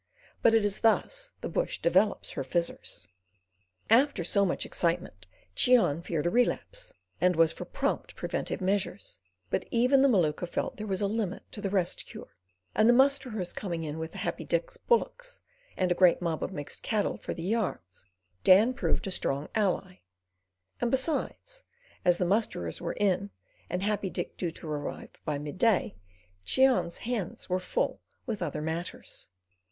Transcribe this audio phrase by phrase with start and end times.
[0.41, 3.07] But it is thus the bush develops her Fizzers.
[3.87, 9.19] After so much excitement Cheon feared a relapse, and was for prompt, preventive measures;
[9.51, 12.35] but even the Maluka felt there was a limit to the Rest Cure,
[12.73, 15.39] and the musterers coming in with Happy Dick's bullocks
[15.77, 18.07] and a great mob of mixed cattle for the yards,
[18.43, 19.99] Dan proved a strong ally;
[20.79, 21.63] and besides,
[22.03, 23.29] as the musterers were in
[23.69, 25.95] and Happy Dick due to arrive by midday,
[26.43, 29.27] Cheon's hands were full with other matters.